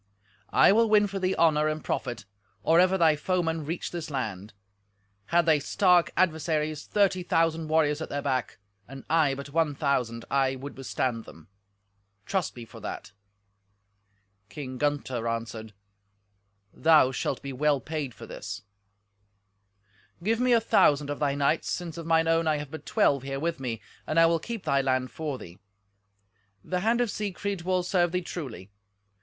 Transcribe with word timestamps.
I 0.55 0.71
will 0.71 0.89
win 0.89 1.05
for 1.05 1.19
thee 1.19 1.35
honour 1.35 1.67
and 1.67 1.83
profit 1.83 2.25
or 2.63 2.79
ever 2.79 2.97
thy 2.97 3.15
foemen 3.15 3.63
reach 3.67 3.91
this 3.91 4.09
land. 4.09 4.51
Had 5.27 5.45
they 5.45 5.59
stark 5.59 6.09
adversaries 6.17 6.87
thirty 6.87 7.21
thousand 7.21 7.67
warriors 7.67 8.01
at 8.01 8.09
their 8.09 8.23
back, 8.23 8.57
and 8.87 9.05
I 9.11 9.35
but 9.35 9.51
one 9.51 9.75
thousand, 9.75 10.25
I 10.31 10.55
would 10.55 10.75
withstand 10.75 11.25
them—trust 11.25 12.55
me 12.55 12.65
for 12.65 12.79
that." 12.79 13.11
King 14.49 14.79
Gunther 14.79 15.27
answered, 15.27 15.71
"Thou 16.73 17.11
shalt 17.11 17.43
be 17.43 17.53
well 17.53 17.79
paid 17.79 18.15
for 18.15 18.25
this." 18.25 18.63
"Give 20.23 20.39
me 20.39 20.51
a 20.51 20.59
thousand 20.59 21.11
of 21.11 21.19
thy 21.19 21.35
knights, 21.35 21.69
since 21.69 21.95
of 21.99 22.07
mine 22.07 22.27
own 22.27 22.47
I 22.47 22.57
have 22.57 22.71
but 22.71 22.87
twelve 22.87 23.21
here 23.21 23.39
with 23.39 23.59
me, 23.59 23.83
and 24.07 24.19
I 24.19 24.25
will 24.25 24.39
keep 24.39 24.63
thy 24.63 24.81
land 24.81 25.11
for 25.11 25.37
thee. 25.37 25.59
The 26.63 26.79
hand 26.79 27.01
of 27.01 27.11
Siegfried 27.11 27.61
will 27.61 27.83
serve 27.83 28.11
thee 28.13 28.21
truly. 28.21 28.71